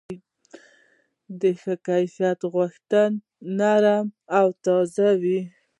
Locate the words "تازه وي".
4.63-5.41